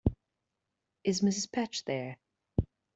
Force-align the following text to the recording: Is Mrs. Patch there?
Is 1.03 1.21
Mrs. 1.21 1.51
Patch 1.51 1.85
there? 1.85 2.17